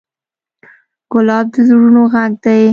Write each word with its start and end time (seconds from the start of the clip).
ګلاب 1.11 1.45
د 1.53 1.55
زړونو 1.67 2.01
غږ 2.13 2.33
دی. 2.43 2.63